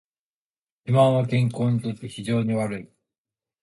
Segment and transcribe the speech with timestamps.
[0.83, 2.89] 肥満は健康にとって非常に悪い